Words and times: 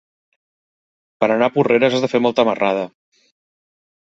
Per 1.19 1.29
anar 1.35 1.49
a 1.51 1.55
Porreres 1.59 1.99
has 1.99 2.07
de 2.07 2.09
fer 2.15 2.23
molta 2.29 2.47
marrada. 2.51 2.89